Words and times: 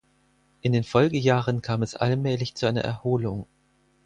In 0.61 0.73
den 0.73 0.83
Folgejahren 0.83 1.61
kam 1.61 1.83
es 1.83 1.95
allmählich 1.95 2.55
zu 2.55 2.65
einer 2.65 2.81
Erholung. 2.81 3.45